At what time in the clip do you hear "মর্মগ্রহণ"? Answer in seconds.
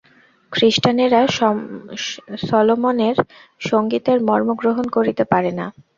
4.29-4.85